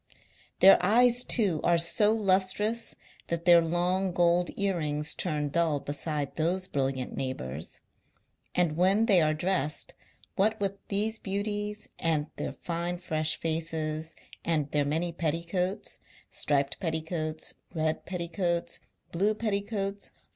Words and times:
Their 0.61 0.83
eyes, 0.83 1.23
too, 1.23 1.61
are 1.63 1.77
so 1.77 2.11
lustrous 2.11 2.95
that 3.27 3.45
their 3.45 3.61
long 3.61 4.13
gold 4.13 4.49
ear 4.57 4.77
rings 4.79 5.13
turn 5.13 5.49
dull 5.49 5.79
beside 5.79 6.37
those 6.37 6.67
brilliant 6.67 7.15
neighbours; 7.15 7.81
and 8.55 8.75
when 8.75 9.05
they 9.05 9.21
are 9.21 9.35
dressed, 9.35 9.93
what 10.35 10.59
with 10.59 10.79
these 10.87 11.19
beauties, 11.19 11.87
and 11.99 12.25
their 12.37 12.53
fine 12.53 12.97
fresh 12.97 13.39
•'id 13.41 14.15
their 14.71 14.85
many 14.85 15.11
petticoats— 15.11 15.99
striped 16.31 16.79
pet 16.79 16.93
ticoats, 16.93 17.53
red 17.71 18.03
petticoats, 18.03 18.79
blue 19.11 19.35
petticoats, 19.35 20.07
ahva. 20.09 20.19